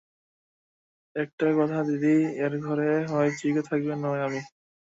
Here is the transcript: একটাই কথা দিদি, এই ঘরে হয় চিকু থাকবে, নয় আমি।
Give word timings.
একটাই 1.15 1.53
কথা 1.59 1.79
দিদি, 1.83 2.15
এই 2.43 2.55
ঘরে 2.59 2.89
হয় 3.11 3.29
চিকু 3.39 3.61
থাকবে, 3.69 3.93
নয় 4.03 4.21
আমি। 4.27 4.41